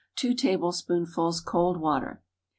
2 0.15 0.33
tablespoonfuls 0.33 1.39
cold 1.41 1.77
water. 1.79 2.23